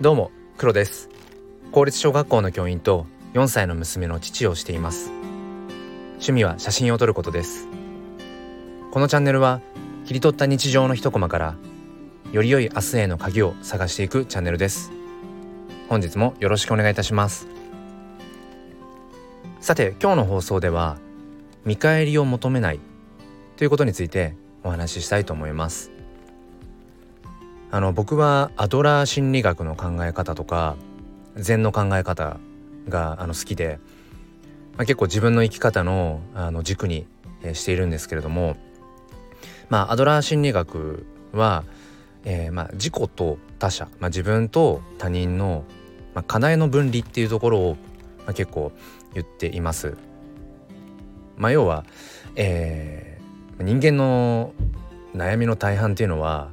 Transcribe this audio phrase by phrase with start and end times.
[0.00, 1.10] どうも黒です。
[1.72, 5.10] 公立小学校の教員と4歳の娘の父をしています。
[6.12, 7.68] 趣味は写真を撮ることです。
[8.92, 9.60] このチャンネルは
[10.06, 11.54] 切り取った日常の一コマから
[12.32, 14.90] より良い明日への鍵を探していくチャンネルです。
[15.90, 17.46] 本日もよろしくお願いいたします。
[19.60, 20.96] さて今日の放送では
[21.66, 22.80] 見返りを求めない
[23.58, 25.99] ということについてお話ししたいと思います。
[27.72, 30.76] あの僕はアドラー心理学の考え方とか
[31.36, 32.38] 禅の考え方
[32.88, 33.78] があの好きで、
[34.76, 37.06] まあ、結構自分の生き方のあの軸に、
[37.42, 38.56] え、しているんですけれども
[39.68, 41.64] まあアドラー心理学は、
[42.24, 45.64] えー、まあ自己と他者、まあ、自分と他人の、
[46.14, 47.76] まあ、課題の分離っていうところを、
[48.24, 48.72] まあ、結構
[49.14, 49.96] 言っています。
[51.36, 51.84] まあ、要は、
[52.36, 54.52] えー、人間の
[55.14, 56.52] 悩みの大半っていうのは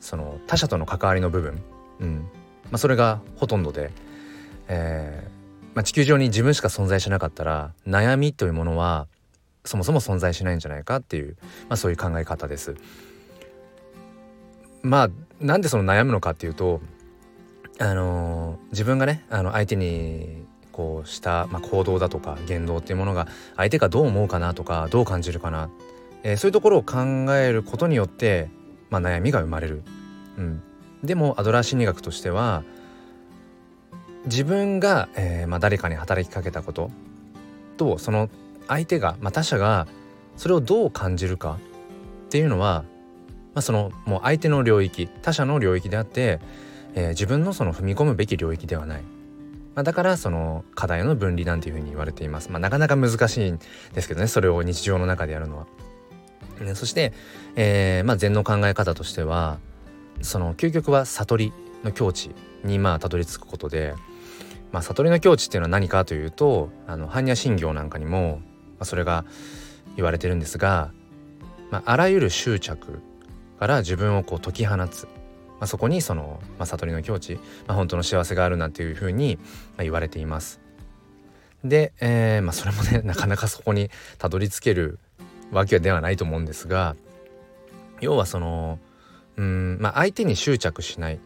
[0.00, 1.62] その他者との関わりの部分、
[2.00, 2.16] うん。
[2.64, 3.90] まあ、それがほとんどで、
[4.68, 5.30] えー
[5.74, 9.06] まあ、地球上に自分しか存在しなかったら悩みというものは
[9.64, 11.36] そもそも存在しないんじゃないかっていう、
[11.68, 12.74] まあ、そういう考え方です。
[14.82, 16.80] まあなんでその悩むのかっていうと
[17.78, 25.68] あのー、自分がねあの相手にこうした、まあ、行動だとか言動っていうものが相手がどう思うかなとかどう感じるかな、
[26.22, 26.98] えー、そういうところを考
[27.34, 28.48] えることによって
[28.90, 29.82] まあ、悩みが生まれる、
[30.40, 30.62] うん、
[31.04, 32.64] でもアドラー心理学としては
[34.24, 36.90] 自分が、えーまあ、誰かに働きかけたこと
[37.76, 38.28] とその
[38.66, 39.86] 相手が、まあ、他者が
[40.36, 41.58] それをどう感じるか
[42.26, 42.84] っていうのは、
[43.54, 46.40] まあ、そのもう相手の領域他者の領域であって、
[46.94, 49.02] えー、自分のその踏み込むべき領域ではない。
[49.74, 52.50] まあ、だからその課題の分離なんていうふうに言われています。
[52.50, 53.60] まあ、なかなか難しいん
[53.94, 55.66] ですけどねそれを日常の中でやるのは。
[56.74, 57.12] そして、
[57.56, 59.58] えー、まあ、禅の考え方としては
[60.22, 61.52] その究極は悟り
[61.84, 62.30] の境地
[62.64, 63.94] にまあたどり着くことで、
[64.72, 68.44] まあ、悟りの境地っていうのは何かというとあの般若心経なんかにも、ま
[68.80, 69.24] あ、それが
[69.96, 70.92] 言われてるんですが、
[71.70, 73.00] まあ、あらゆる執着
[73.58, 75.10] から自分をこう解き放つ、ま
[75.60, 77.34] あ、そこにその、まあ、悟りの境地、
[77.66, 79.38] まあ、本当の幸せがあるなんていうふうに、
[79.78, 80.60] 言われています。
[81.64, 84.98] で、えーまあ、それもね なかなかそこにたどり着ける
[85.50, 86.96] わけではないと思うんですが
[88.00, 88.78] 要はその
[89.40, 91.20] うんまあ相手に執着しない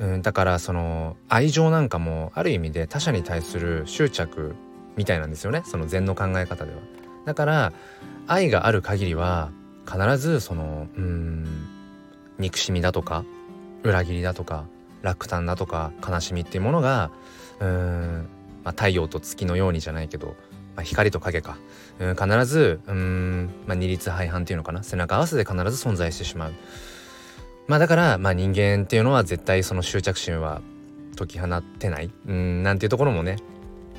[0.00, 4.56] うんだからその愛情なんかもある意味で他者に対する執着
[4.96, 6.78] みたいなんですよねその禅の考え方では。
[7.24, 7.72] だから
[8.26, 9.52] 愛がある限りは
[9.86, 11.68] 必ずそのうん
[12.38, 13.24] 憎しみだとか
[13.84, 14.64] 裏切りだとか
[15.02, 17.12] 落胆だとか悲しみっていうものが
[17.60, 18.28] うん、
[18.64, 20.34] まあ、太陽と月のようにじゃないけど
[20.74, 21.58] まあ、光と影か、
[21.98, 26.52] うん、必ずうん、まあ、二律背反っていうのかな背中合わせで必ず存在してしまう。
[27.66, 30.60] まあだから、まあ、人間っていうのは絶対その執着心は
[31.16, 32.10] 解き放ってない。
[32.26, 33.36] うんなんていうところもね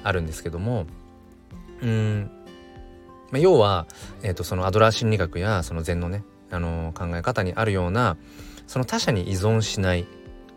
[0.04, 0.86] あるんですけども。
[1.82, 2.32] うん、
[3.32, 3.88] まあ、要は、
[4.22, 8.16] えーと、そのアドラー心理学やその禅のね、あのー、考え方にあるような
[8.68, 10.08] その他者に依存しない。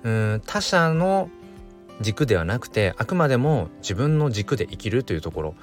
[0.03, 1.31] うん他者の
[2.01, 5.55] 軸ではなくてあくまでも自分の軸で生きるというところ。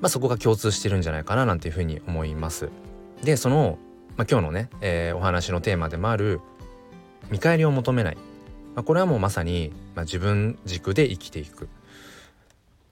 [0.00, 2.68] まあ、そこが共通してるんじゃないかななんていうふうに思います。
[3.22, 3.78] でその、
[4.16, 6.40] まあ、今日のね、えー、お話のテーマでもある
[7.30, 8.16] 見返りを求めない、
[8.74, 11.68] まあ、これはもうまさに、まあ、自分軸で生きていく。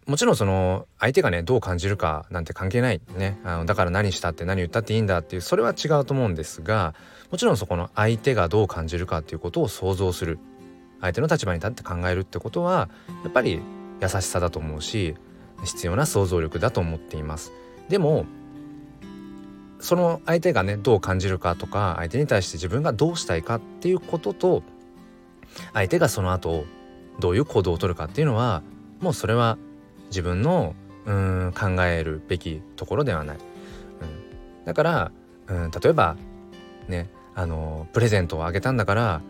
[0.06, 3.38] もちろんその相手がねどう感じるかなんて関係ないね。
[3.44, 6.94] あのだから何したって何言ったっていいんだっていうそれは違うと思うんですが
[7.30, 10.38] もちろんそこの相手がどう感じるかっていうことを想像する。
[11.00, 12.88] 相手の立場に立って考えるってことは
[13.24, 13.60] やっぱり
[14.00, 15.16] 優しさだと思うし
[15.64, 17.52] 必要な想像力だと思っています。
[17.88, 18.26] でも
[19.82, 24.62] その相手がねどう感じるかとか相手に対して自分がどうしたいかっていうことと
[25.74, 26.64] 相手がその後
[27.18, 28.62] どういう行動をとるかっていうのは
[29.00, 29.58] もうそれは
[30.06, 33.36] 自分のうん考えるべきところではない。
[33.36, 35.12] うん、だから
[35.48, 36.16] うん例えば
[36.86, 39.20] ねあのプレゼントをあげたんだから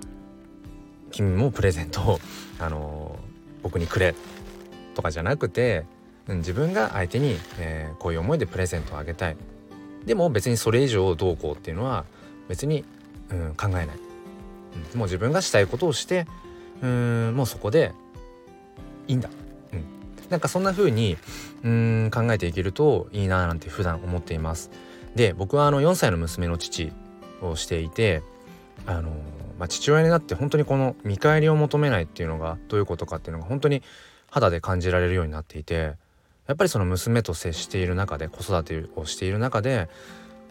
[1.11, 2.19] 君もプレゼントを
[2.61, 3.19] あの
[3.63, 4.15] 僕にくれ
[4.95, 5.87] とかじゃなくて
[6.29, 9.37] うん自分が相手に、えー、こういう思いでプレゼントをあげたい
[10.07, 12.05] でも別にそれ以上どうこうっていうのは
[12.49, 12.85] 別に、
[13.31, 16.27] うん、考えない、うん、もう自分がしたいことをして
[16.83, 17.93] うんもうそこで
[19.09, 19.31] いいんだ、
[19.73, 19.85] うん、
[20.29, 21.17] なんかそんな風に
[21.63, 24.71] うん考えていけるといいななんて普段思っています。
[25.15, 26.91] で僕はあの4歳の娘の父
[27.43, 28.23] をしていて
[28.87, 29.11] あの、
[29.59, 33.83] まあ、父親になって本当にこの見返りを求めないっていうのがどういうことかっていうのが本当に
[34.31, 35.93] 肌で感じられるようになっていて
[36.47, 39.89] やっぱりその娘と接している中で子育てをしている中で、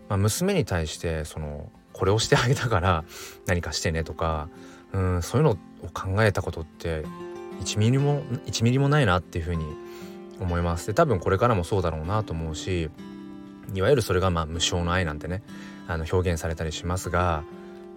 [0.09, 3.03] まあ、娘に対してそのこれをしてあげたから
[3.45, 4.49] 何かしてねとか
[4.93, 5.57] うんそういうのを
[5.93, 7.03] 考えたことって
[7.61, 9.65] 1ミリも1ミリもないなっていうふうに
[10.39, 10.87] 思います。
[10.87, 12.89] で多分これからもそうだろうなと思うし
[13.73, 15.43] いわゆるそれがまあ無償の愛なんてね
[15.87, 17.43] あの表現されたりしますが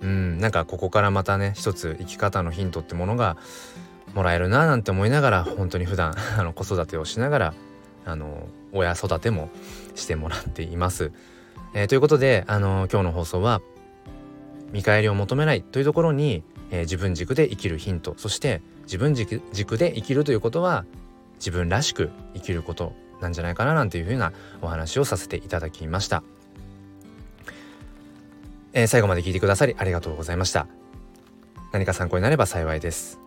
[0.03, 3.37] うんなんかここからまたね一つ生き方のヒントってものが
[4.15, 7.55] もらえるななんて思いながら本当に普段 あの子育てをしながら
[8.05, 9.51] あの親育ても
[9.95, 11.13] してもらっています。
[11.75, 13.61] えー、ということであの今日の放送は
[14.73, 20.85] 見返りを求めないというところに、えー、自分軸で生きるヒントそして自分軸軸で生きるということは
[21.37, 26.23] 自分らしく生きることなんじゃないかななんていうふうなお話をさせていただきました。
[28.73, 30.67] えー、最後まで聞いてくださりありがとうございました。
[31.73, 33.24] 何か参考になれば幸いです。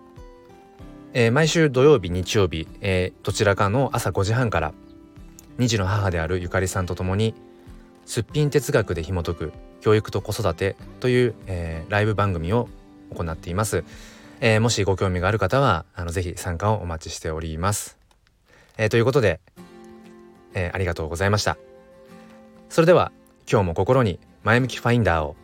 [1.13, 4.73] えー、毎週土曜日日曜日、えー、どちらかの朝5時半から
[5.57, 7.33] 2児の母であるゆかりさんと共に
[8.05, 12.69] すっぴん哲学で紐解く教育と子育てという、えー、ライブ番組を
[13.15, 13.83] 行っています、
[14.41, 17.97] えー、もしご興味がある方はあのぜひ参加をお待ちしております、
[18.77, 19.39] えー、ということで、
[20.53, 21.57] えありがとうございました。
[22.69, 23.11] それでは
[23.49, 25.35] 今日も心に前向きファインダーを